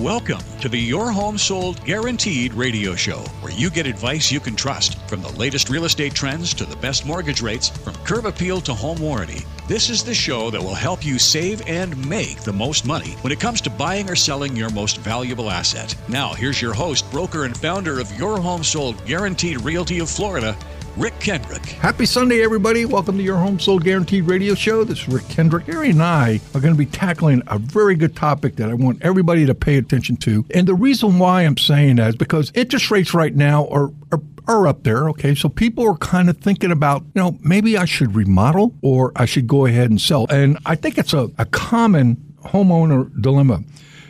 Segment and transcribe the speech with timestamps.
[0.00, 4.56] Welcome to the Your Home Sold Guaranteed radio show, where you get advice you can
[4.56, 8.62] trust from the latest real estate trends to the best mortgage rates, from curb appeal
[8.62, 9.44] to home warranty.
[9.68, 13.30] This is the show that will help you save and make the most money when
[13.30, 15.94] it comes to buying or selling your most valuable asset.
[16.08, 20.56] Now, here's your host, broker, and founder of Your Home Sold Guaranteed Realty of Florida,
[20.96, 21.64] Rick Kendrick.
[21.64, 22.84] Happy Sunday, everybody.
[22.84, 24.82] Welcome to your Home Sold Guaranteed radio show.
[24.82, 25.64] This is Rick Kendrick.
[25.64, 29.00] Karey and I are going to be tackling a very good topic that I want
[29.02, 30.44] everybody to pay attention to.
[30.52, 34.20] And the reason why I'm saying that is because interest rates right now are, are
[34.48, 35.08] are up there.
[35.10, 35.34] Okay.
[35.34, 39.26] So people are kind of thinking about, you know, maybe I should remodel or I
[39.26, 40.26] should go ahead and sell.
[40.28, 43.62] And I think it's a, a common homeowner dilemma.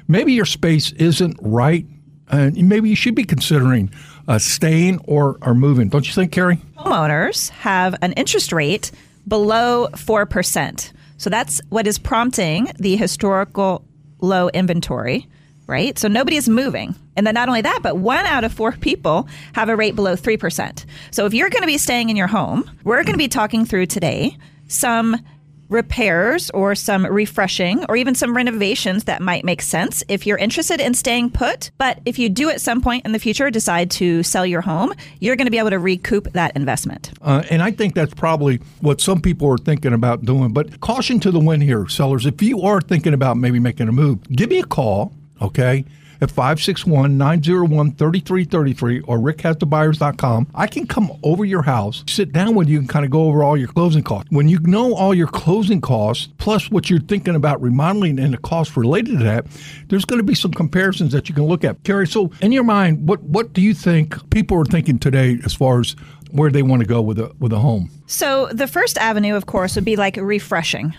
[0.08, 1.84] Maybe your space isn't right
[2.30, 3.92] and maybe you should be considering
[4.30, 5.88] uh, staying or, or moving.
[5.88, 6.60] Don't you think, Karey?
[6.78, 8.92] Homeowners have an interest rate
[9.26, 10.92] below 4%.
[11.18, 13.84] So that's what is prompting the historical
[14.20, 15.26] low inventory,
[15.66, 15.98] right?
[15.98, 16.94] So nobody is moving.
[17.16, 20.14] And then not only that, but one out of four people have a rate below
[20.14, 20.84] 3%.
[21.10, 23.64] So if you're going to be staying in your home, we're going to be talking
[23.64, 25.16] through today some
[25.70, 30.80] repairs or some refreshing or even some renovations that might make sense if you're interested
[30.80, 31.70] in staying put.
[31.78, 34.92] But if you do at some point in the future decide to sell your home,
[35.20, 37.12] you're going to be able to recoup that investment.
[37.22, 40.52] Uh, and I think that's probably what some people are thinking about doing.
[40.52, 42.26] But caution to the wind here, sellers.
[42.26, 45.84] If you are thinking about maybe making a move, give me a call, okay?
[46.22, 50.48] At 561 901 3333 or rickhasthebuyers.com.
[50.54, 53.42] I can come over your house, sit down with you, and kind of go over
[53.42, 54.30] all your closing costs.
[54.30, 58.38] When you know all your closing costs, plus what you're thinking about remodeling and the
[58.38, 59.46] costs related to that,
[59.88, 61.82] there's going to be some comparisons that you can look at.
[61.82, 65.54] Karey, so in your mind, what, what do you think people are thinking today as
[65.54, 65.96] far as
[66.32, 67.90] where they want to go with a with a home?
[68.06, 70.94] So the first avenue, of course, would be like refreshing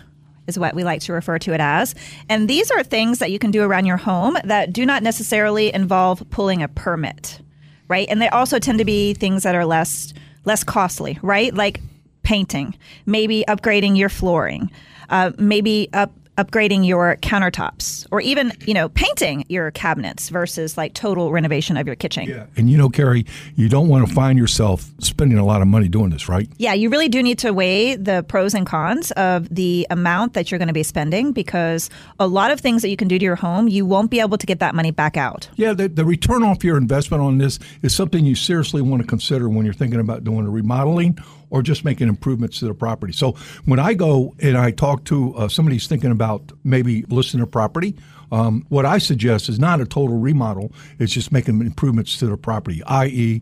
[0.52, 1.96] is what we like to refer to it as.
[2.30, 5.74] And these are things that you can do around your home that do not necessarily
[5.74, 7.40] involve pulling a permit,
[7.88, 8.08] right?
[8.10, 10.14] And they also tend to be things that are less
[10.44, 11.54] less costly, right?
[11.54, 11.80] Like
[12.24, 12.76] painting,
[13.06, 14.72] maybe upgrading your flooring,
[15.10, 16.12] uh, maybe up
[16.42, 21.86] upgrading your countertops or even you know painting your cabinets versus like total renovation of
[21.86, 22.28] your kitchen.
[22.28, 22.48] Yeah.
[22.58, 25.88] And you know Karey you don't want to find yourself spending a lot of money
[25.88, 26.50] doing this right?
[26.58, 30.52] Yeah you really do need to weigh the pros and cons of the amount that
[30.52, 33.24] you're going to be spending because a lot of things that you can do to
[33.24, 35.50] your home you won't be able to get that money back out.
[35.56, 39.08] Yeah the, the return off your investment on this is something you seriously want to
[39.08, 41.18] consider when you're thinking about doing a remodeling
[41.52, 43.14] or just making improvements to the property.
[43.14, 43.34] So
[43.66, 46.31] when I go and I talk to uh, somebody who's thinking about
[46.64, 47.96] maybe listing a property,
[48.32, 50.72] um, what I suggest is not a total remodel.
[51.00, 53.42] It's just making improvements to the property, i.e.,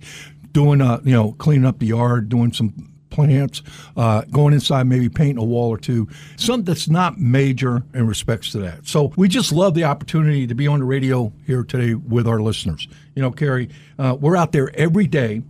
[0.51, 3.61] doing a you know cleaning up the yard, doing some plants,
[3.97, 6.07] uh, going inside, maybe painting a wall or two,
[6.37, 8.87] something that's not major in respects to that.
[8.87, 12.39] So we just love the opportunity to be on the radio here today with our
[12.39, 12.87] listeners.
[13.15, 15.41] You know, Karey, uh, we're out there every day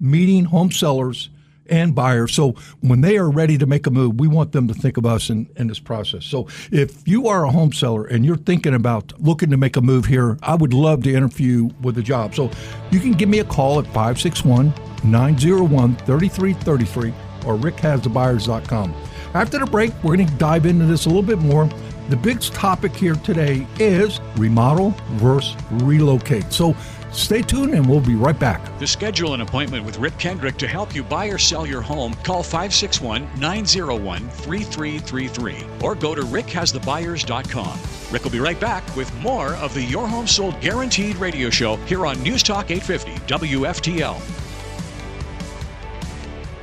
[0.00, 1.30] meeting home sellers
[1.68, 2.34] and buyers.
[2.34, 5.06] So when they are ready to make a move, we want them to think of
[5.06, 6.24] us in, in this process.
[6.24, 9.80] So if you are a home seller and you're thinking about looking to make a
[9.80, 12.34] move here, I would love to interview with a job.
[12.34, 12.50] So
[12.90, 14.72] you can give me a call at 561
[15.04, 17.14] 901 3333
[17.46, 18.94] or rickhasthebuyers.com.
[19.34, 21.68] After the break, we're going to dive into this a little bit more.
[22.08, 26.50] The big topic here today is remodel versus relocate.
[26.52, 26.74] So
[27.12, 28.78] Stay tuned and we'll be right back.
[28.78, 32.14] To schedule an appointment with Rick Kendrick to help you buy or sell your home,
[32.24, 37.78] call 561 901 3333 or go to rickhasthebuyers.com.
[38.10, 41.76] Rick will be right back with more of the Your Home Sold Guaranteed radio show
[41.76, 44.47] here on News Talk 850 WFTL.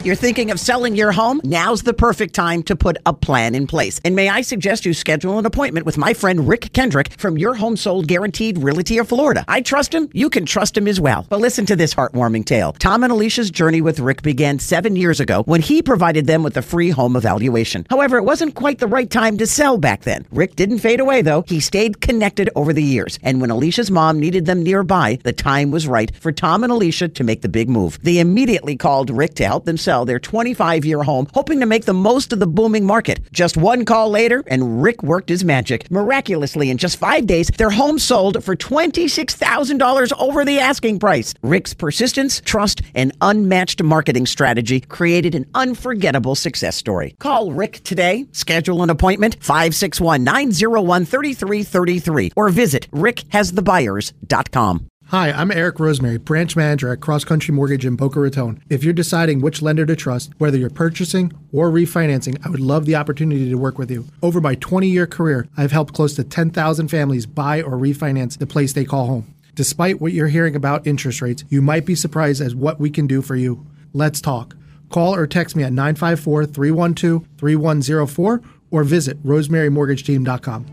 [0.05, 1.41] You're thinking of selling your home?
[1.43, 3.99] Now's the perfect time to put a plan in place.
[4.05, 7.55] And may I suggest you schedule an appointment with my friend Rick Kendrick from Your
[7.55, 9.43] Home Sold Guaranteed Realty of Florida.
[9.47, 10.07] I trust him.
[10.13, 11.25] You can trust him as well.
[11.27, 12.73] But listen to this heartwarming tale.
[12.73, 16.55] Tom and Alicia's journey with Rick began seven years ago when he provided them with
[16.55, 17.87] a free home evaluation.
[17.89, 20.27] However, it wasn't quite the right time to sell back then.
[20.29, 21.43] Rick didn't fade away though.
[21.47, 23.17] He stayed connected over the years.
[23.23, 27.07] And when Alicia's mom needed them nearby, the time was right for Tom and Alicia
[27.07, 27.97] to make the big move.
[28.03, 31.85] They immediately called Rick to help them sell their 25 year home, hoping to make
[31.85, 33.19] the most of the booming market.
[33.31, 35.89] Just one call later, and Rick worked his magic.
[35.89, 41.33] Miraculously, in just five days, their home sold for $26,000 over the asking price.
[41.43, 47.15] Rick's persistence, trust, and unmatched marketing strategy created an unforgettable success story.
[47.19, 54.87] Call Rick today, schedule an appointment, 561 901 3333, or visit rickhasthebuyers.com.
[55.09, 58.59] Hi, I'm Eric Rosemary, branch manager at Cross Country Mortgage in Boca Raton.
[58.71, 62.85] If you're deciding which lender to trust, whether you're purchasing or refinancing, I would love
[62.85, 64.05] the opportunity to work with you.
[64.23, 68.47] Over my 20 year career, I've helped close to 10,000 families buy or refinance the
[68.47, 69.35] place they call home.
[69.53, 73.05] Despite what you're hearing about interest rates, you might be surprised as what we can
[73.05, 73.63] do for you.
[73.93, 74.55] Let's talk.
[74.89, 78.41] Call or text me at 954 312 3104
[78.71, 80.65] or visit rosemarymortgageteam.com.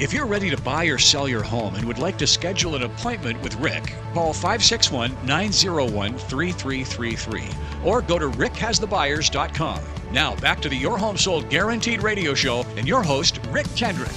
[0.00, 2.84] If you're ready to buy or sell your home and would like to schedule an
[2.84, 7.42] appointment with Rick, call 561 901 3333
[7.84, 9.80] or go to rickhasthebuyers.com.
[10.10, 14.10] Now, back to the Your Home Sold Guaranteed radio show and your host, Rick Kendrick.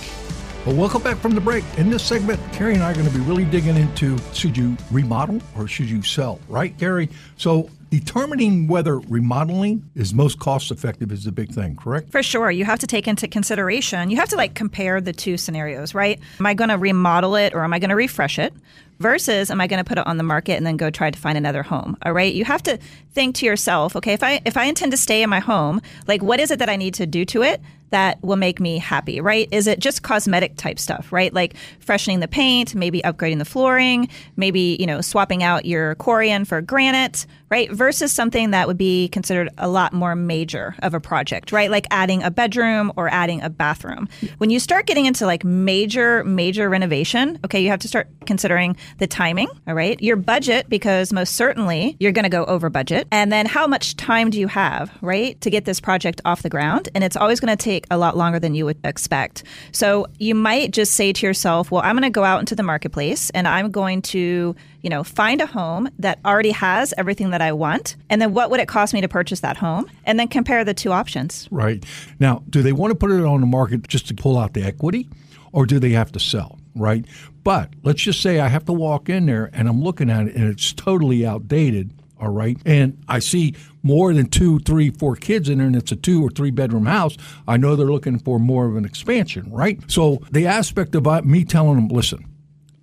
[0.65, 1.65] Well, welcome back from the break.
[1.75, 4.77] In this segment, Karey and I are going to be really digging into should you
[4.89, 7.11] remodel or should you sell, right, Karey?
[7.35, 12.11] So, determining whether remodeling is most cost effective is the big thing, correct?
[12.11, 12.49] For sure.
[12.49, 16.19] You have to take into consideration, you have to like compare the two scenarios, right?
[16.39, 18.51] Am I going to remodel it or am I going to refresh it?
[18.99, 21.19] Versus, am I going to put it on the market and then go try to
[21.19, 21.97] find another home?
[22.03, 22.33] All right.
[22.33, 22.79] You have to
[23.11, 26.23] think to yourself, okay, if I if I intend to stay in my home, like
[26.23, 27.61] what is it that I need to do to it
[27.93, 29.47] that will make me happy, right?
[29.51, 31.31] Is it just cosmetic type stuff, right?
[31.31, 36.47] Like freshening the paint, maybe upgrading the flooring, maybe, you know, swapping out your Corian
[36.47, 37.71] for granite, right?
[37.83, 41.69] Versus something that would be considered a lot more major of a project, right?
[41.69, 44.07] Like adding a bedroom or adding a bathroom.
[44.37, 48.77] When you start getting into like major, major renovation, okay, you have to start considering
[48.99, 50.01] the timing, all right?
[50.01, 53.05] Your budget, because most certainly you're going to go over budget.
[53.11, 56.49] And then how much time do you have, right, to get this project off the
[56.49, 56.87] ground?
[56.95, 59.43] And it's always going to take a lot longer than you would expect.
[59.73, 62.63] So you might just say to yourself, well, I'm going to go out into the
[62.63, 67.41] marketplace and I'm going to, you know, find a home that already has everything that
[67.41, 67.95] I want.
[68.09, 69.89] And then what would it cost me to purchase that home?
[70.05, 71.47] And then compare the two options.
[71.49, 71.83] Right.
[72.19, 74.61] Now, do they want to put it on the market just to pull out the
[74.61, 75.09] equity
[75.53, 76.59] or do they have to sell?
[76.75, 77.05] Right.
[77.43, 80.35] But let's just say I have to walk in there and I'm looking at it
[80.35, 82.57] and it's totally outdated all right.
[82.65, 86.25] And I see more than two, three, four kids in there, and it's a two
[86.25, 87.17] or three bedroom house.
[87.49, 89.79] I know they're looking for more of an expansion, right?
[89.91, 92.23] So the aspect about me telling them, listen,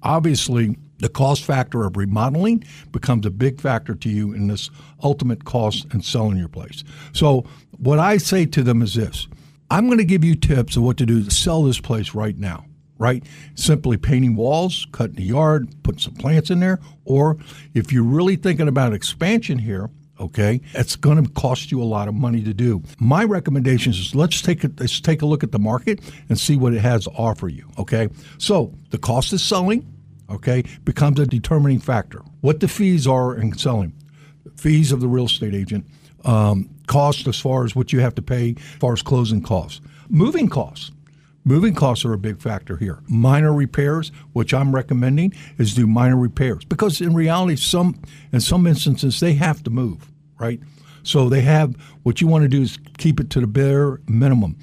[0.02, 4.70] obviously the cost factor of remodeling becomes a big factor to you in this
[5.02, 6.84] ultimate cost and selling your place.
[7.12, 7.44] So
[7.78, 9.28] what I say to them is this
[9.70, 12.36] I'm going to give you tips of what to do to sell this place right
[12.36, 12.64] now
[13.00, 13.24] right?
[13.54, 16.78] Simply painting walls, cutting the yard, putting some plants in there.
[17.06, 17.38] Or
[17.72, 19.88] if you're really thinking about expansion here,
[20.20, 22.82] okay, it's going to cost you a lot of money to do.
[22.98, 26.56] My recommendation is let's take a, let's take a look at the market and see
[26.56, 28.08] what it has to offer you, okay?
[28.38, 29.86] So the cost of selling,
[30.30, 32.22] okay, becomes a determining factor.
[32.40, 33.92] What the fees are in selling,
[34.56, 35.86] fees of the real estate agent,
[36.24, 39.80] um, cost as far as what you have to pay as far as closing costs,
[40.08, 40.90] moving costs.
[41.42, 42.98] Moving costs are a big factor here.
[43.08, 47.98] Minor repairs, which I'm recommending, is do minor repairs because in reality, some
[48.30, 50.60] in some instances they have to move, right?
[51.02, 54.58] So they have what you want to do is keep it to the bare minimum.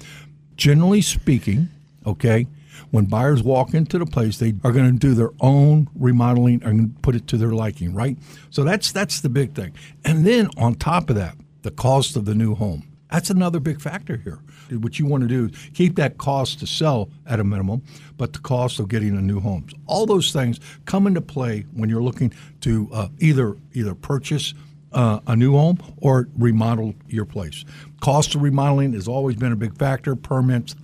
[0.56, 1.68] Generally speaking,
[2.06, 2.46] okay,
[2.90, 7.00] when buyers walk into the place, they are going to do their own remodeling and
[7.02, 8.16] put it to their liking, right?
[8.50, 9.74] So that's that's the big thing.
[10.04, 12.84] And then on top of that, the cost of the new home.
[13.10, 14.38] That's another big factor here.
[14.70, 17.82] What you want to do is keep that cost to sell at a minimum,
[18.18, 19.66] but the cost of getting a new home.
[19.86, 24.52] All those things come into play when you're looking to uh, either either purchase
[24.92, 27.64] uh, a new home or remodel your place.
[28.00, 30.14] Cost of remodeling has always been a big factor.
[30.14, 30.74] Permits,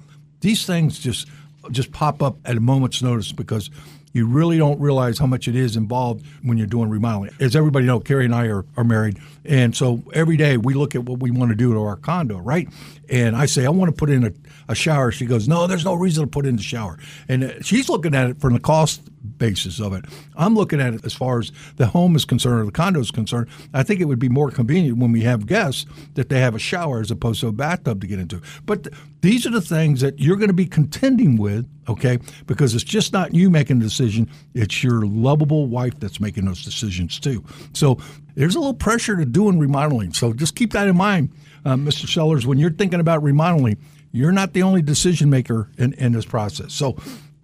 [0.40, 1.28] these things just
[1.70, 3.70] just pop up at a moment's notice because
[4.14, 7.30] you really don't realize how much it is involved when you're doing remodeling.
[7.40, 9.18] As everybody knows, Karey and I are, are married.
[9.44, 12.38] And so every day we look at what we want to do to our condo,
[12.38, 12.68] right?
[13.10, 14.32] And I say, I want to put in a,
[14.68, 15.10] a shower.
[15.10, 16.98] She goes, No, there's no reason to put in the shower.
[17.28, 20.04] And she's looking at it from the cost basis of it.
[20.36, 23.10] I'm looking at it as far as the home is concerned or the condo is
[23.10, 23.48] concerned.
[23.72, 26.58] I think it would be more convenient when we have guests that they have a
[26.58, 28.40] shower as opposed to a bathtub to get into.
[28.64, 32.18] But th- these are the things that you're going to be contending with, okay?
[32.46, 36.64] Because it's just not you making the decision, it's your lovable wife that's making those
[36.64, 37.44] decisions too.
[37.72, 37.98] So
[38.34, 40.12] there's a little pressure to doing remodeling.
[40.12, 41.32] So just keep that in mind,
[41.64, 42.06] uh, Mr.
[42.06, 43.78] Sellers, when you're thinking about remodeling.
[44.14, 46.72] You're not the only decision maker in, in this process.
[46.72, 46.96] So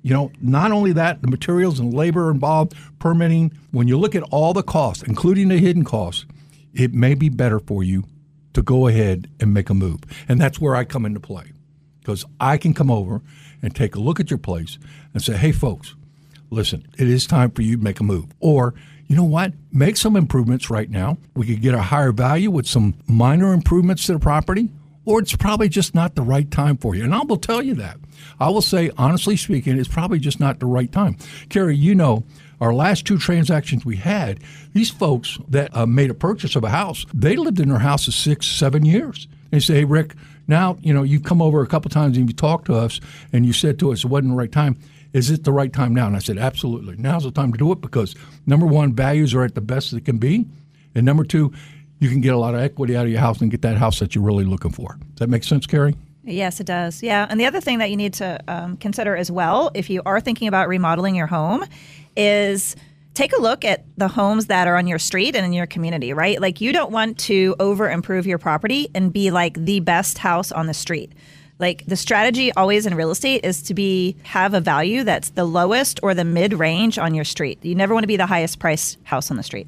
[0.03, 4.23] you know, not only that, the materials and labor involved, permitting, when you look at
[4.25, 6.27] all the costs, including the hidden costs,
[6.73, 8.05] it may be better for you
[8.55, 10.01] to go ahead and make a move.
[10.29, 11.53] And that's where I come into play.
[12.01, 13.21] Because I can come over
[13.63, 14.79] and take a look at your place
[15.13, 15.95] and say, hey, folks,
[16.49, 18.27] listen, it is time for you to make a move.
[18.41, 18.75] Or,
[19.07, 19.53] you know what?
[19.73, 21.19] Make some improvements right now.
[21.35, 24.71] We could get a higher value with some minor improvements to the property
[25.05, 27.05] or it's probably just not the right time for you.
[27.05, 27.99] And I will tell you that.
[28.39, 31.15] I will say, honestly speaking, it's probably just not the right time.
[31.49, 32.25] Karey, you know,
[32.61, 34.41] our last two transactions we had,
[34.75, 38.15] these folks that uh, made a purchase of a house, they lived in their house
[38.15, 39.29] six, seven years.
[39.51, 40.15] They say, hey, Rick,
[40.47, 43.01] now, you know, you've come over a couple times and you talked to us
[43.33, 44.79] and you said to us it wasn't the right time.
[45.13, 46.07] Is it the right time now?
[46.07, 46.97] And I said, absolutely.
[46.97, 48.15] Now's the time to do it because
[48.47, 50.47] number one, values are at the best they can be.
[50.95, 51.53] And number two,
[52.01, 54.01] you can get a lot of equity out of your house and get that house
[54.01, 54.99] that you're really looking for.
[55.11, 55.95] Does that make sense, Karey?
[56.25, 57.03] Yes, it does.
[57.03, 57.27] Yeah.
[57.29, 60.21] And the other thing that you need to um, consider as well, if you are
[60.21, 61.65] thinking about remodeling your home,
[62.17, 62.77] is
[63.15, 66.13] take a look at the homes that are on your street and in your community,
[66.13, 66.41] right?
[66.41, 70.53] Like you don't want to over improve your property and be like the best house
[70.53, 71.13] on the street.
[71.59, 75.45] Like the strategy always in real estate is to be have a value that's the
[75.45, 77.63] lowest or the mid range on your street.
[77.63, 79.67] You never want to be the highest priced house on the street.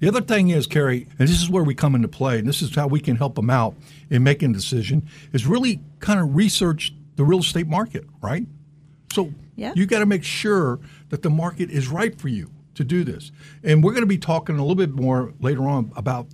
[0.00, 2.62] The other thing is, Karey, and this is where we come into play, and this
[2.62, 3.74] is how we can help them out
[4.10, 8.46] in making a decision, is really kind of research the real estate market, right?
[9.12, 9.72] So yeah.
[9.74, 10.78] you got to make sure
[11.08, 13.32] that the market is right for you to do this.
[13.64, 16.28] And we're going to be talking a little bit more later on about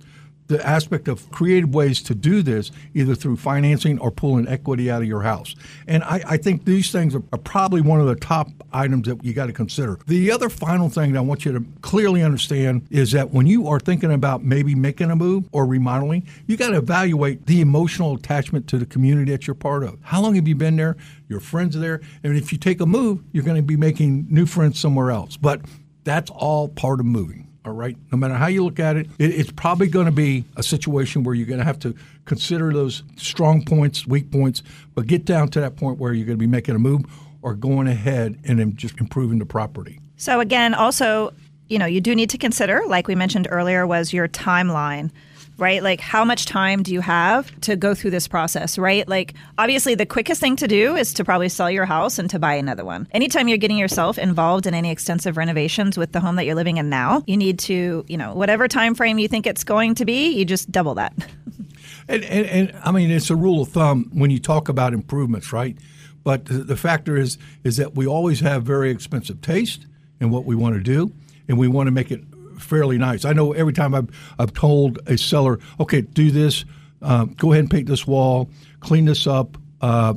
[0.47, 5.01] the aspect of creative ways to do this, either through financing or pulling equity out
[5.01, 5.55] of your house.
[5.87, 9.23] And I, I think these things are, are, probably one of the top items that
[9.23, 9.99] you got to consider.
[10.07, 13.67] The other final thing that I want you to clearly understand is that when you
[13.67, 18.15] are thinking about maybe making a move or remodeling, you got to evaluate the emotional
[18.15, 19.97] attachment to the community that you're part of.
[20.01, 20.97] How long have you been there?
[21.27, 22.01] Your friends are there.
[22.23, 25.37] And if you take a move, you're going to be making new friends somewhere else.
[25.37, 25.61] But
[26.03, 27.44] that's all part of moving.
[27.65, 27.97] All right.
[28.11, 31.23] No matter how you look at it, it it's probably going to be a situation
[31.23, 31.95] where you're going to have to
[32.25, 34.61] consider those strong points, weak points,
[34.93, 37.05] but get down to that point where you're going to be making a move
[37.41, 39.99] or going ahead and just improving the property.
[40.17, 41.33] So again, also,
[41.67, 45.09] you know, you do need to consider, like we mentioned earlier, was your timeline
[45.57, 45.81] right?
[45.81, 49.07] Like, how much time do you have to go through this process, right?
[49.07, 52.39] Like, obviously, the quickest thing to do is to probably sell your house and to
[52.39, 53.07] buy another one.
[53.11, 56.77] Anytime you're getting yourself involved in any extensive renovations with the home that you're living
[56.77, 60.05] in now, you need to, you know, whatever time frame you think it's going to
[60.05, 61.13] be, you just double that.
[62.07, 65.53] and, and, and I mean, it's a rule of thumb when you talk about improvements,
[65.53, 65.77] right?
[66.23, 69.85] But the, factor is is that we always have very expensive taste
[70.19, 71.13] in what we want to do,
[71.47, 72.23] and we want to make it
[72.59, 73.25] fairly nice.
[73.25, 74.09] I know every time I've,
[74.39, 76.65] I've told a seller, okay, do this,
[77.01, 80.15] uh, go ahead and paint this wall, clean this up, uh,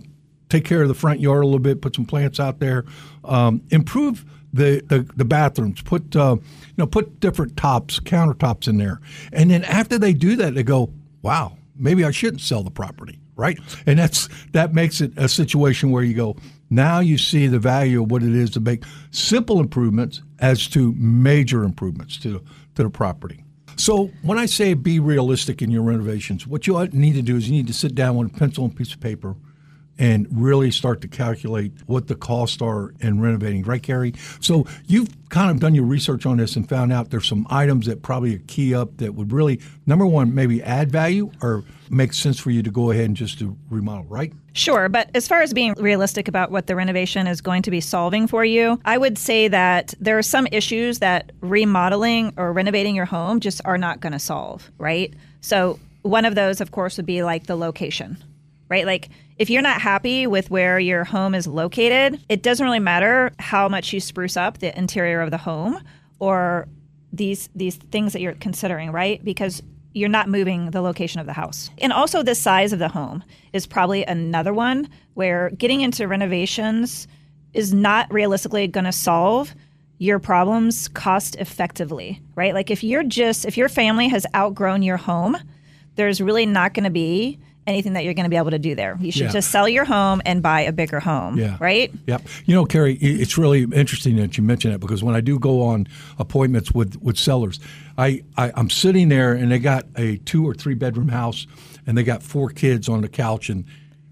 [0.49, 2.85] take care of the front yard a little bit, put some plants out there,
[3.25, 8.79] um, improve the, the, the, bathrooms, put uh, you know put different tops, countertops in
[8.79, 9.01] there,
[9.33, 10.91] and then after they do that, they go,
[11.23, 13.59] wow, maybe I shouldn't sell the property, right?
[13.87, 16.37] And that's that makes it a situation where you go,
[16.71, 20.95] now you see the value of what it is to make simple improvements as to
[20.97, 22.43] major improvements to,
[22.75, 23.45] to the property.
[23.77, 27.49] So when I say be realistic in your renovations, what you need to do is
[27.49, 29.37] you need to sit down with a pencil and piece of paper
[29.99, 34.17] and really start to calculate what the costs are in renovating, right, Karey?
[34.43, 37.87] So you've kind of done your research on this and found out there's some items
[37.87, 42.39] that probably key up that would really, number one, maybe add value or make sense
[42.39, 44.33] for you to go ahead and just to remodel, right?
[44.53, 47.81] Sure, but as far as being realistic about what the renovation is going to be
[47.81, 52.95] solving for you, I would say that there are some issues that remodeling or renovating
[52.95, 55.15] your home just are not going to solve, right?
[55.41, 58.17] So one of those, of course, would be like the location,
[58.69, 58.87] right?
[58.87, 59.09] Like
[59.39, 63.69] if you're not happy with where your home is located, it doesn't really matter how
[63.69, 65.81] much you spruce up the interior of the home
[66.19, 66.67] or
[67.13, 69.25] these these things that you're considering, right?
[69.25, 69.63] Because
[69.95, 71.71] you're not moving the location of the house.
[71.79, 77.09] And also the size of the home is probably another one where getting into renovations
[77.55, 79.55] is not realistically going to solve
[79.99, 82.55] your problems cost effectively, right?
[82.55, 85.37] Like if you're just if your family has outgrown your home,
[85.97, 88.75] there's really not going to be anything that you're going to be able to do
[88.75, 88.97] there.
[89.01, 89.33] You should yeah.
[89.33, 91.39] just sell your home and buy a bigger home.
[91.39, 91.57] Yeah.
[91.61, 91.93] Right?
[92.07, 92.23] Yep.
[92.47, 95.63] You know, Karey, it's really interesting that you mention that because when I do go
[95.63, 95.87] on
[96.19, 97.61] appointments with, with sellers,
[97.97, 101.47] I, I, I'm sitting there and they got a two or three bedroom house
[101.87, 103.65] and they got four kids on the couch and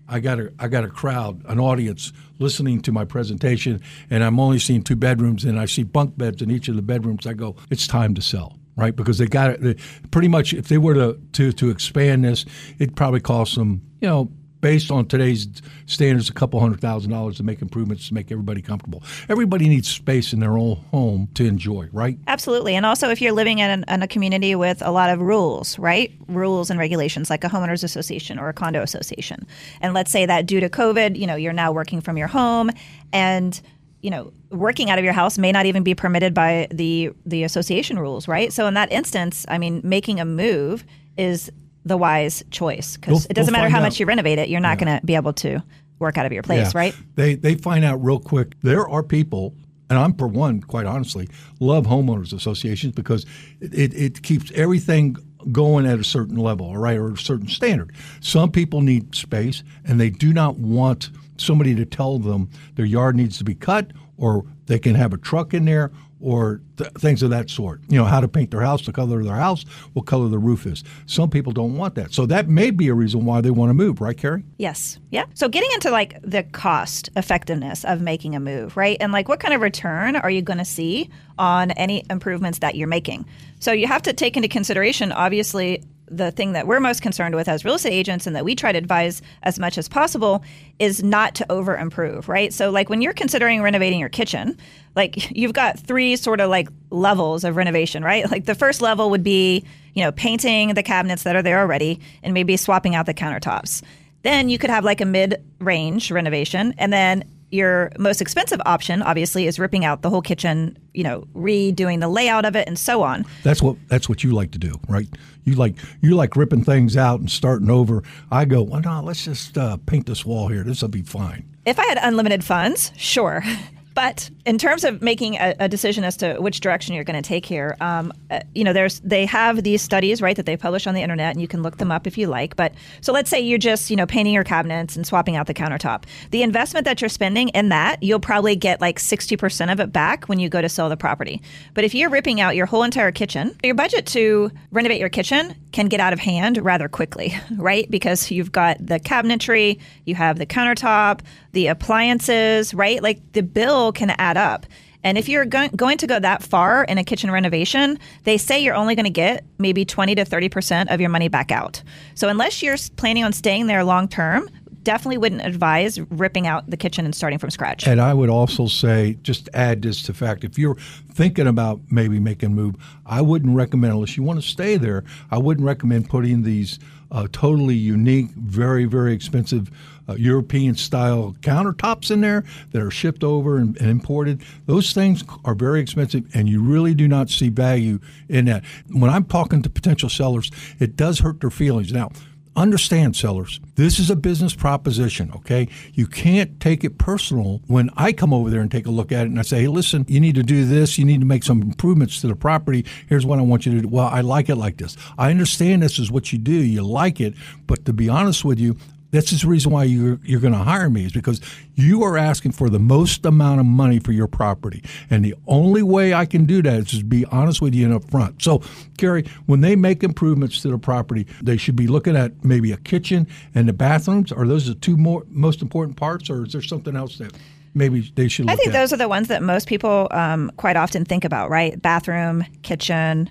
[0.09, 4.39] I got a I got a crowd, an audience listening to my presentation, and I'm
[4.39, 7.27] only seeing two bedrooms, and I see bunk beds in each of the bedrooms.
[7.27, 8.95] I go, it's time to sell right?
[8.95, 9.81] Because they got it
[10.11, 10.55] pretty much.
[10.55, 12.45] If they were to to to expand this,
[12.79, 14.31] it probably cost them, you know,
[14.61, 15.47] based on today's
[15.87, 19.03] standards, a couple hundred thousand dollars to make improvements to make everybody comfortable.
[19.29, 22.19] Everybody needs space in their own home to enjoy, right?
[22.27, 22.75] Absolutely.
[22.75, 25.79] And also, if you're living in, an, in a community with a lot of rules,
[25.79, 26.13] right?
[26.29, 29.47] Rules and regulations, like a homeowners association or a condo association.
[29.81, 32.71] And let's say that due to COVID, you know, you're now working from your home
[33.13, 33.61] and
[34.07, 37.43] you know working out of your house may not even be permitted by the the
[37.43, 40.85] association rules right so in that instance i mean making a move
[41.19, 41.51] is
[41.85, 43.83] the wise choice We'll- because it doesn't we'll matter how out.
[43.83, 45.61] much you renovate it, you're not going to be able to
[45.99, 46.79] work out of your place, Yeah.
[46.83, 46.95] right?
[47.17, 48.49] They they find out real quick.
[48.63, 49.55] There are people,
[49.89, 51.29] and I'm for one, quite honestly,
[51.61, 53.25] love homeowners associations because
[53.61, 55.17] it, it, it keeps everything
[55.53, 57.93] going at a certain level, all right, or a certain standard.
[58.21, 63.17] Some people need space, and they do not want somebody to tell them their yard
[63.17, 65.93] needs to be cut, or they can have a truck in there.
[66.19, 67.83] Or th- things of that sort.
[67.89, 70.39] You know, how to paint their house, the color of their house, what color the
[70.39, 70.83] roof is.
[71.05, 72.15] Some people don't want that.
[72.15, 74.43] So that may be a reason why they want to move, right, Karey?
[74.57, 74.99] Yes.
[75.11, 75.27] Yeah.
[75.35, 78.97] So getting into like the cost effectiveness of making a move, right?
[78.99, 82.77] And like what kind of return are you going to see on any improvements that
[82.77, 83.27] you're making?
[83.61, 87.49] So you have to take into consideration, obviously, the thing that we're most concerned with
[87.49, 90.45] as real estate agents and that we try to advise as much as possible
[90.79, 92.53] is not to over improve, right?
[92.53, 94.57] So like when you're considering renovating your kitchen,
[94.95, 98.31] like you've got three sort of like levels of renovation, right?
[98.31, 102.01] Like the first level would be, you know, painting the cabinets that are there already
[102.23, 103.83] and maybe swapping out the countertops.
[104.23, 106.75] Then you could have like a mid range renovation.
[106.79, 111.27] And then your most expensive option, obviously, is ripping out the whole kitchen, you know,
[111.35, 113.25] redoing the layout of it and so on.
[113.43, 115.09] That's what that's what you like to do, right?
[115.45, 118.03] You like you like ripping things out and starting over.
[118.31, 120.65] I go, well, no, let's just uh, paint this wall here.
[120.65, 121.45] This will be fine.
[121.65, 123.43] If I had unlimited funds, sure.
[123.97, 127.29] But in terms of making a, a decision as to which direction you're going to
[127.29, 130.87] take here, um, uh, you know, there's they have these studies, right, that they publish
[130.87, 132.55] on the internet, and you can look them up if you like.
[132.55, 135.55] But so let's say you're just, you know, painting your cabinets and swapping out the
[135.55, 136.05] countertop.
[136.31, 140.27] The investment that you're spending in that, you'll probably get like 60% of it back
[140.27, 141.43] when you go to sell the property.
[141.75, 145.57] But if you're ripping out your whole entire kitchen, your budget to renovate your kitchen
[145.73, 147.91] can get out of hand rather quickly, right?
[147.91, 151.21] Because you've got the cabinetry, you have the countertop,
[151.57, 153.03] the appliances, right?
[153.03, 154.67] Like the bill can add up.
[155.03, 158.59] And if you're go- going to go that far in a kitchen renovation, they say
[158.59, 161.83] you're only going to get maybe 20 to 30% of your money back out.
[162.15, 164.51] So unless you're planning on staying there long term,
[164.87, 167.87] definitely wouldn't advise ripping out the kitchen and starting from scratch.
[167.87, 170.77] And I would also say, just add this to fact, if you're
[171.13, 175.03] thinking about maybe making a move, I wouldn't recommend, unless you want to stay there,
[175.31, 176.79] I wouldn't recommend putting these
[177.11, 179.71] uh, totally unique, very, very expensive
[180.09, 184.43] uh, European style countertops in there that are shipped over and, and imported.
[184.67, 188.65] Those things are very expensive, and you really do not see value in that.
[188.91, 191.93] When I'm talking to potential sellers, it does hurt their feelings.
[191.93, 192.11] Now,
[192.57, 195.69] Understand, sellers, this is a business proposition, okay?
[195.93, 199.27] You can't take it personal when I come over there and take a look at
[199.27, 200.97] it and I say, hey, listen, you need to do this.
[200.97, 202.87] You need to make some improvements to the property.
[203.11, 203.89] Here's what I want you to do.
[203.89, 204.97] Well, I like it like this.
[205.19, 206.53] I understand this is what you do.
[206.53, 207.35] You like it.
[207.67, 208.79] But to be honest with you,
[209.17, 211.41] this is the reason why you're, you're going to hire me is because
[211.75, 214.83] you are asking for the most amount of money for your property.
[215.11, 218.01] And the only way I can do that is to be honest with you and
[218.01, 218.43] upfront.
[218.43, 218.59] So,
[218.99, 222.77] Karey, when they make improvements to the property, they should be looking at maybe a
[222.77, 224.33] kitchen and the bathrooms.
[224.33, 227.33] Are those the two more most important parts, or is there something else that
[227.75, 228.55] maybe they should look at?
[228.55, 228.79] I think at?
[228.79, 231.81] those are the ones that most people um, quite often think about, right?
[231.81, 233.31] Bathroom, kitchen,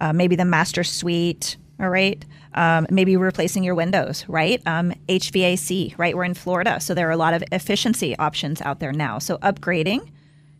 [0.00, 2.24] uh, maybe the master suite, all right?
[2.52, 4.60] Um, maybe replacing your windows, right?
[4.66, 6.16] Um, HVAC, right?
[6.16, 9.20] We're in Florida, so there are a lot of efficiency options out there now.
[9.20, 10.08] So upgrading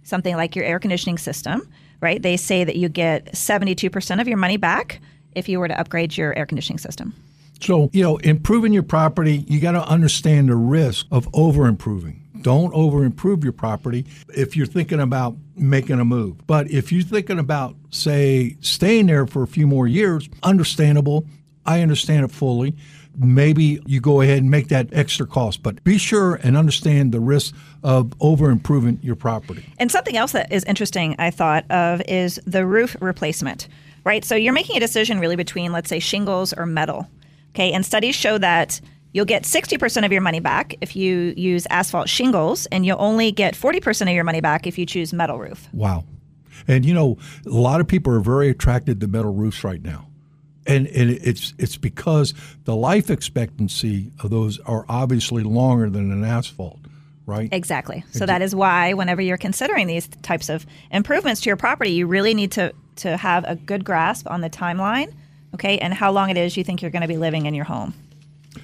[0.05, 1.69] something like your air conditioning system,
[2.01, 2.23] right?
[2.23, 5.01] They say that you get 72% of your money back
[5.35, 7.15] if you were to upgrade your air conditioning system.
[7.61, 12.23] So, you know, improving your property, you got to understand the risk of over improving.
[12.41, 16.47] Don't over improve your property if you're thinking about making a move.
[16.47, 21.27] But if you're thinking about, say, staying there for a few more years, understandable.
[21.71, 22.75] I understand it fully.
[23.17, 27.21] Maybe you go ahead and make that extra cost, but be sure and understand the
[27.21, 29.65] risk of over improving your property.
[29.79, 33.69] And something else that is interesting, I thought of, is the roof replacement,
[34.05, 34.25] right?
[34.25, 37.09] So you're making a decision really between, let's say, shingles or metal.
[37.51, 37.73] Okay.
[37.73, 38.81] And studies show that
[39.13, 43.33] you'll get 60% of your money back if you use asphalt shingles, and you'll only
[43.33, 45.69] get 40% of your money back if you choose metal roof.
[45.73, 46.05] Wow.
[46.69, 50.07] And you know, a lot of people are very attracted to metal roofs right now.
[50.67, 56.23] And, and it's it's because the life expectancy of those are obviously longer than an
[56.23, 56.81] asphalt,
[57.27, 57.49] right?
[57.51, 58.05] Exactly.
[58.13, 62.07] So that is why whenever you're considering these types of improvements to your property, you
[62.07, 65.15] really need to to have a good grasp on the timeline,
[65.55, 67.65] okay, and how long it is you think you're going to be living in your
[67.65, 67.95] home.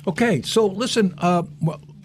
[0.06, 1.42] Okay, so listen, uh,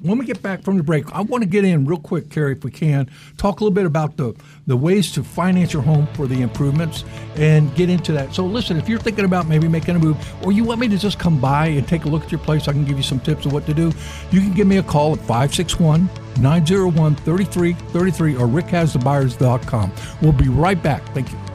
[0.01, 2.57] when we get back from the break, I want to get in real quick, Karey,
[2.57, 4.33] if we can, talk a little bit about the,
[4.67, 7.03] the ways to finance your home for the improvements
[7.35, 8.33] and get into that.
[8.33, 10.97] So, listen, if you're thinking about maybe making a move or you want me to
[10.97, 13.19] just come by and take a look at your place, I can give you some
[13.19, 13.91] tips of what to do.
[14.31, 16.09] You can give me a call at 561
[16.39, 19.91] 901 3333 or rickhasthebuyers.com.
[20.21, 21.05] We'll be right back.
[21.13, 21.50] Thank you.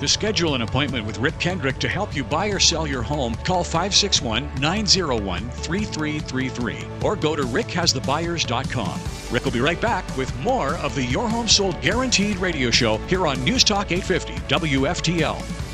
[0.00, 3.34] To schedule an appointment with Rick Kendrick to help you buy or sell your home,
[3.44, 9.00] call 561 901 3333 or go to rickhasthebuyers.com.
[9.30, 12.96] Rick will be right back with more of the Your Home Sold Guaranteed radio show
[13.08, 15.69] here on News Talk 850 WFTL.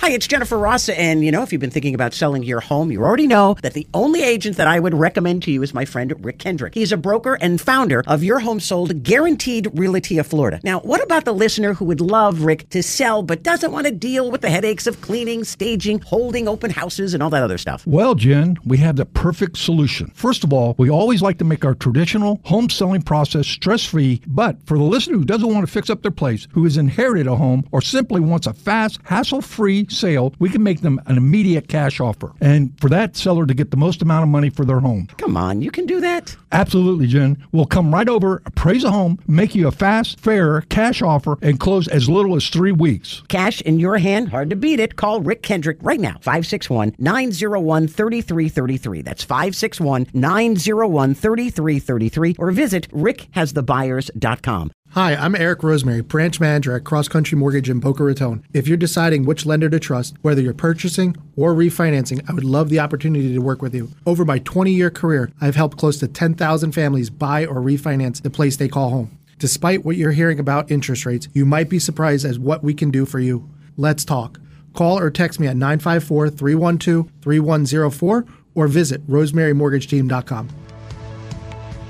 [0.00, 0.98] Hi, it's Jennifer Rossa.
[0.98, 3.74] and you know, if you've been thinking about selling your home, you already know that
[3.74, 6.72] the only agent that I would recommend to you is my friend Rick Kendrick.
[6.72, 10.58] He's a broker and founder of Your Home Sold Guaranteed Realty of Florida.
[10.64, 13.92] Now, what about the listener who would love Rick to sell but doesn't want to
[13.92, 17.86] deal with the headaches of cleaning, staging, holding open houses, and all that other stuff?
[17.86, 20.12] Well, Jen, we have the perfect solution.
[20.14, 24.22] First of all, we always like to make our traditional home selling process stress free,
[24.26, 27.26] but for the listener who doesn't want to fix up their place, who has inherited
[27.26, 31.16] a home, or simply wants a fast, hassle free sale, we can make them an
[31.16, 32.32] immediate cash offer.
[32.40, 35.08] And for that seller to get the most amount of money for their home.
[35.18, 36.36] Come on, you can do that.
[36.52, 37.42] Absolutely, Jen.
[37.52, 41.60] We'll come right over, appraise a home, make you a fast, fair cash offer, and
[41.60, 43.22] close as little as three weeks.
[43.28, 44.96] Cash in your hand, hard to beat it.
[44.96, 49.02] Call Rick Kendrick right now, 561 901 3333.
[49.02, 52.36] That's 561 901 3333.
[52.38, 54.72] Or visit rickhasthebuyers.com.
[54.94, 58.44] Hi, I'm Eric Rosemary, branch manager at Cross Country Mortgage in Boca Raton.
[58.52, 62.70] If you're deciding which lender to trust, whether you're purchasing or refinancing, I would love
[62.70, 63.92] the opportunity to work with you.
[64.04, 68.30] Over my 20 year career, I've helped close to 10,000 families buy or refinance the
[68.30, 69.16] place they call home.
[69.38, 72.90] Despite what you're hearing about interest rates, you might be surprised as what we can
[72.90, 73.48] do for you.
[73.76, 74.40] Let's talk.
[74.74, 78.24] Call or text me at 954 312 3104
[78.56, 80.48] or visit rosemarymortgageteam.com.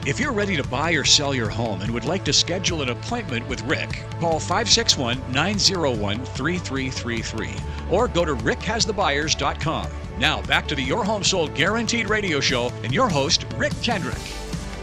[0.06, 2.88] If you're ready to buy or sell your home and would like to schedule an
[2.88, 7.50] appointment with Rick, call 561 901 3333
[7.94, 9.90] or go to rickhasthebuyers.com.
[10.18, 14.16] Now back to the Your Home Sold Guaranteed radio show and your host, Rick Kendrick.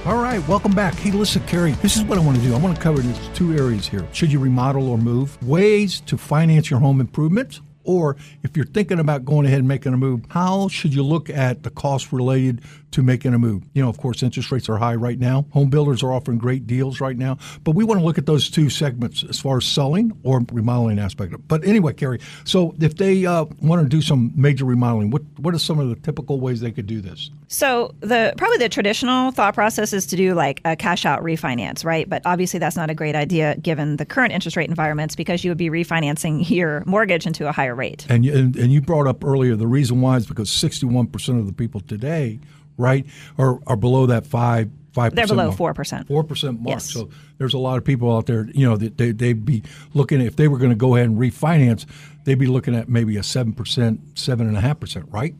[0.05, 0.93] All right, welcome back.
[0.93, 2.53] Hey, listen, Karey, this is what I want to do.
[2.53, 4.07] I want to cover these two areas here.
[4.13, 5.41] Should you remodel or move?
[5.43, 7.59] Ways to finance your home improvements.
[7.83, 11.29] Or if you're thinking about going ahead and making a move, how should you look
[11.29, 13.63] at the cost related to making a move?
[13.73, 15.45] You know, of course, interest rates are high right now.
[15.51, 17.37] Home builders are offering great deals right now.
[17.63, 20.99] But we want to look at those two segments as far as selling or remodeling
[20.99, 21.35] aspect.
[21.47, 25.53] But anyway, Karey, so if they uh, want to do some major remodeling, what what
[25.53, 27.29] are some of the typical ways they could do this?
[27.47, 31.85] So the probably the traditional thought process is to do like a cash out refinance,
[31.85, 32.09] right?
[32.09, 35.51] But obviously that's not a great idea given the current interest rate environments because you
[35.51, 38.05] would be refinancing your mortgage into a higher rate.
[38.09, 41.45] And you, and, and you brought up earlier the reason why is because 61% of
[41.45, 42.39] the people today,
[42.77, 43.05] right,
[43.37, 46.07] Or are below that 5 5 They're below 4%.
[46.07, 46.67] 4% mark.
[46.67, 46.91] Yes.
[46.91, 49.61] So there's a lot of people out there, you know, that they, they'd be
[49.93, 51.85] looking, if they were going to go ahead and refinance,
[52.23, 55.35] they'd be looking at maybe a 7%, 7.5%, right?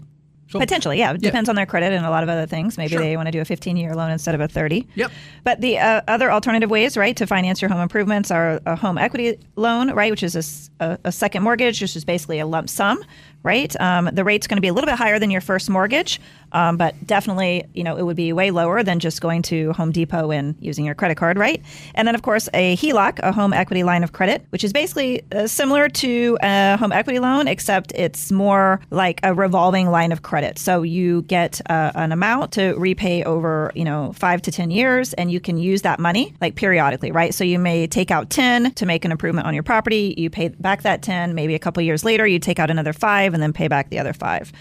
[0.50, 1.12] So, Potentially, yeah.
[1.12, 2.78] It depends on their credit and a lot of other things.
[2.78, 3.02] Maybe Sure.
[3.02, 4.88] they want to do a 15 year loan instead of a 30.
[4.96, 5.12] Yep.
[5.44, 8.98] But the uh, other alternative ways, right, to finance your home improvements are a home
[8.98, 13.04] equity loan, right, which is a second mortgage, which is basically a lump sum,
[13.44, 13.80] right?
[13.80, 16.20] Um, the rate's going to be a little bit higher than your first mortgage,
[16.52, 19.92] um, but definitely, you know, it would be way lower than just going to Home
[19.92, 21.62] Depot and using your credit card, right?
[21.96, 25.24] And then, of course, a HELOC, a home equity line of credit, which is basically
[25.32, 30.22] uh, similar to a home equity loan, except it's more like a revolving line of
[30.22, 30.58] credit.
[30.58, 35.14] So you get uh, an amount to repay over, you know, five to 10 years,
[35.14, 37.34] and you can use that money like periodically, right?
[37.34, 40.14] So you may take out 10 to make an improvement on your property.
[40.18, 41.36] You pay back that 10.
[41.36, 44.00] Maybe a couple years later, you take out another five and then pay back the
[44.00, 44.52] other five.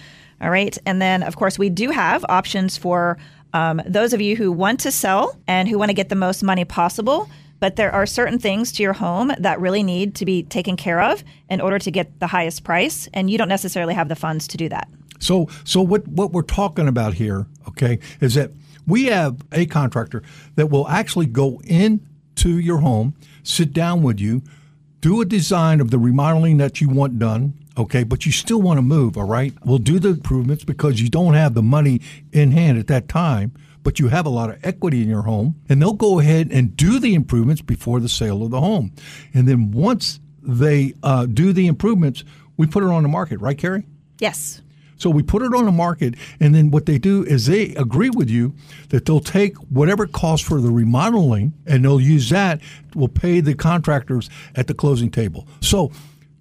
[0.42, 0.76] All right.
[0.84, 3.16] And then, of course, we do have options for
[3.54, 6.42] um, those of you who want to sell and who want to get the most
[6.42, 7.30] money possible.
[7.58, 11.00] But there are certain things to your home that really need to be taken care
[11.00, 13.08] of in order to get the highest price.
[13.14, 14.88] And you don't necessarily have the funds to do that.
[15.20, 18.50] So, so what, what we're talking about here, okay, is that
[18.86, 20.22] we have a contractor
[20.56, 24.42] that will actually go into your home, sit down with you,
[25.00, 28.78] do a design of the remodeling that you want done, okay, but you still want
[28.78, 29.52] to move, all right?
[29.64, 32.00] We'll do the improvements because you don't have the money
[32.32, 35.56] in hand at that time, but you have a lot of equity in your home,
[35.68, 38.92] and they'll go ahead and do the improvements before the sale of the home.
[39.34, 42.24] And then once they uh, do the improvements,
[42.56, 43.84] we put it on the market, right, Karey?
[44.18, 44.62] Yes.
[44.98, 48.08] So we put it on the market, and then what they do is they agree
[48.08, 48.54] with you
[48.88, 52.62] that they'll take whatever it costs for the remodeling, and they'll use that.
[52.94, 55.46] Will pay the contractors at the closing table.
[55.60, 55.92] So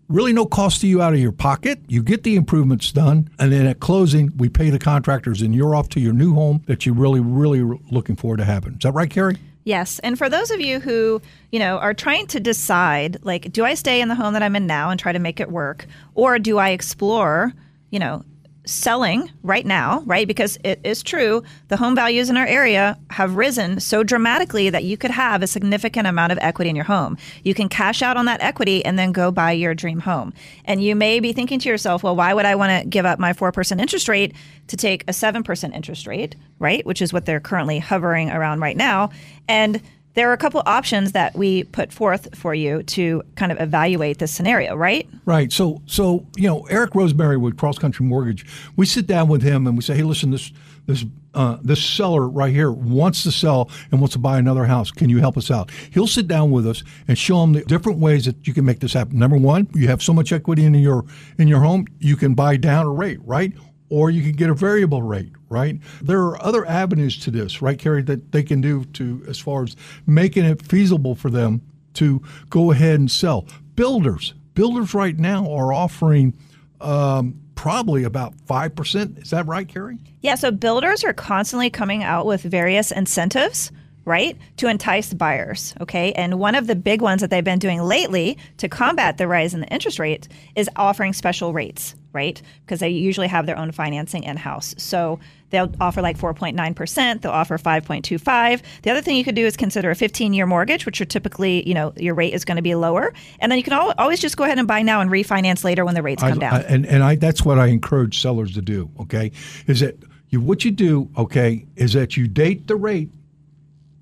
[0.07, 1.79] really, no cost to you out of your pocket.
[1.87, 5.75] You get the improvements done, and then at closing, we pay the contractors, and you're
[5.75, 8.73] off to your new home that you're really, really looking forward to having.
[8.73, 9.37] Is that right, Karey?
[9.63, 9.97] Yes.
[9.99, 13.73] And for those of you who, you know, are trying to decide, like, do I
[13.73, 15.87] stay in the home that I'm in now and try to make it work?
[16.13, 17.51] Or do I explore,
[17.89, 18.23] you know,
[18.65, 20.27] selling right now, right?
[20.27, 24.83] Because it is true, the home values in our area have risen so dramatically that
[24.83, 27.17] you could have a significant amount of equity in your home.
[27.43, 30.33] You can cash out on that equity and then go buy your dream home.
[30.65, 33.19] And you may be thinking to yourself, well, why would I want to give up
[33.19, 34.33] my 4% interest rate
[34.67, 36.85] to take a 7% interest rate, right?
[36.85, 39.11] Which is what they're currently hovering around right now.
[39.47, 39.81] And
[40.15, 44.17] there are a couple options that we put forth for you to kind of evaluate
[44.17, 45.07] this scenario, right?
[45.25, 45.51] Right.
[45.51, 49.67] So, so you know, Eric Rosemary with Cross Country Mortgage, we sit down with him
[49.67, 50.51] and we say, hey, listen, this
[50.87, 54.89] this uh, this seller right here wants to sell and wants to buy another house.
[54.89, 55.69] Can you help us out?
[55.91, 58.79] He'll sit down with us and show him the different ways that you can make
[58.79, 59.19] this happen.
[59.19, 61.05] Number one, you have so much equity in your
[61.37, 63.51] in your home, you can buy down a rate, right?
[63.89, 65.79] Or you can get a variable rate, right?
[66.01, 69.63] There are other avenues to this, right, Karey, that they can do to as far
[69.63, 69.75] as
[70.07, 71.61] making it feasible for them
[71.95, 73.45] to go ahead and sell.
[73.75, 76.33] Builders, builders right now are offering
[76.81, 79.21] um, probably about 5%.
[79.21, 79.99] Is that right, Karey?
[80.21, 83.71] Yeah, so builders are constantly coming out with various incentives
[84.05, 85.73] right, to entice buyers.
[85.81, 86.13] Okay.
[86.13, 89.53] And one of the big ones that they've been doing lately to combat the rise
[89.53, 92.39] in the interest rate is offering special rates, right?
[92.63, 94.75] Because they usually have their own financing in house.
[94.77, 98.61] So they'll offer like 4.9%, they'll offer 5.25.
[98.83, 101.67] The other thing you could do is consider a 15 year mortgage, which are typically,
[101.67, 103.11] you know, your rate is going to be lower.
[103.39, 105.95] And then you can always just go ahead and buy now and refinance later when
[105.95, 106.53] the rates come I, down.
[106.53, 108.91] I, and and I, that's what I encourage sellers to do.
[108.99, 109.31] Okay.
[109.65, 109.97] Is that
[110.29, 113.09] you, what you do, okay, is that you date the rate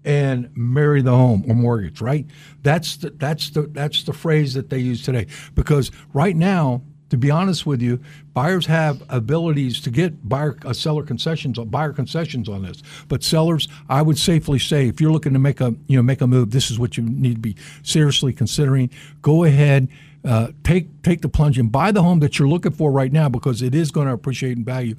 [0.06, 2.26] and marry the home or mortgage, right?
[2.62, 7.18] That's the, that's the that's the phrase that they use today because right now, to
[7.18, 8.00] be honest with you,
[8.34, 12.82] buyers have abilities to get buyer uh, seller concessions buyer concessions on this.
[13.08, 16.22] But sellers, I would safely say if you're looking to make a you know make
[16.22, 18.90] a move, this is what you need to be seriously considering.
[19.22, 19.88] Go ahead
[20.26, 23.28] uh, take take the plunge and buy the home that you're looking for right now
[23.28, 24.96] because it is going to appreciate in value.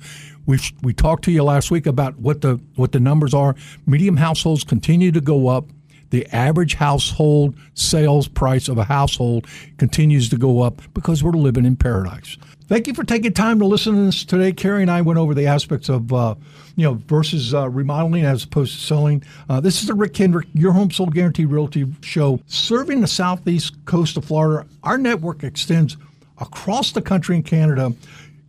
[0.46, 3.54] We we talked to you last week about what the what the numbers are.
[3.86, 5.66] Medium households continue to go up.
[6.10, 9.46] The average household sales price of a household
[9.78, 12.36] continues to go up because we're living in paradise.
[12.66, 14.50] Thank you for taking time to listen to this today.
[14.50, 16.34] Karey and I went over the aspects of, uh,
[16.76, 19.22] you know, versus uh, remodeling as opposed to selling.
[19.50, 23.84] Uh, this is the Rick Kendrick, Your Home Sold Guarantee Realty Show, serving the southeast
[23.84, 24.66] coast of Florida.
[24.82, 25.98] Our network extends
[26.38, 27.92] across the country and Canada.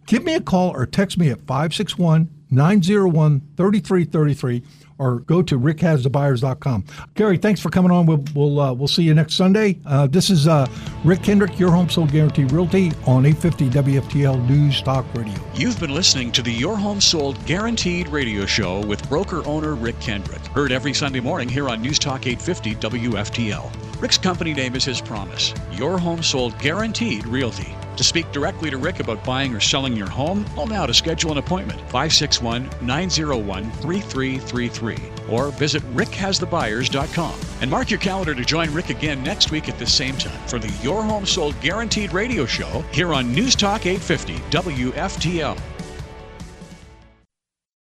[0.06, 4.64] Give me a call or text me at 561 901 3333
[4.98, 6.84] or go to rickhasthebuyers.com.
[7.16, 8.06] Karey, thanks for coming on.
[8.06, 9.80] We'll we'll, uh, we'll see you next Sunday.
[9.86, 10.68] Uh, this is uh,
[11.04, 15.36] Rick Kendrick, your home sold guarantee realty on 850 WFTL News Talk Radio.
[15.54, 20.00] You've been listening to the Your Home Sold Guaranteed radio show with broker owner Rick
[20.00, 20.46] Kendrick.
[20.48, 24.02] Heard every Sunday morning here on News Talk 850 WFTL.
[24.02, 27.76] Rick's company name is his promise Your Home Sold Guaranteed Realty.
[27.98, 31.32] To speak directly to Rick about buying or selling your home, call now to schedule
[31.32, 34.98] an appointment 561 901 3333
[35.30, 37.40] or visit rickhasthebuyers.com.
[37.62, 40.60] And mark your calendar to join Rick again next week at the same time for
[40.60, 45.75] the Your Home Sold Guaranteed radio show here on News Talk 850 WFTL.